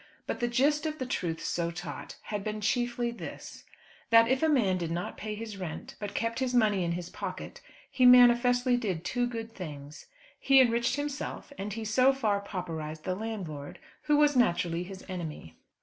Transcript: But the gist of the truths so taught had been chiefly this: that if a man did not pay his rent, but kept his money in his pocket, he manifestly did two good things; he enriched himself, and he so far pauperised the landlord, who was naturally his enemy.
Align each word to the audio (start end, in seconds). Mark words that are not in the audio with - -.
But 0.25 0.39
the 0.39 0.47
gist 0.47 0.87
of 0.87 0.97
the 0.97 1.05
truths 1.05 1.45
so 1.45 1.69
taught 1.69 2.15
had 2.23 2.43
been 2.43 2.59
chiefly 2.59 3.11
this: 3.11 3.65
that 4.09 4.27
if 4.27 4.41
a 4.41 4.49
man 4.49 4.79
did 4.79 4.89
not 4.89 5.15
pay 5.15 5.35
his 5.35 5.57
rent, 5.57 5.93
but 5.99 6.15
kept 6.15 6.39
his 6.39 6.55
money 6.55 6.83
in 6.83 6.93
his 6.93 7.11
pocket, 7.11 7.61
he 7.91 8.03
manifestly 8.03 8.77
did 8.77 9.05
two 9.05 9.27
good 9.27 9.51
things; 9.53 10.07
he 10.39 10.59
enriched 10.59 10.95
himself, 10.95 11.53
and 11.55 11.73
he 11.73 11.85
so 11.85 12.13
far 12.13 12.39
pauperised 12.41 13.03
the 13.03 13.13
landlord, 13.13 13.77
who 14.05 14.17
was 14.17 14.35
naturally 14.35 14.81
his 14.81 15.05
enemy. 15.07 15.55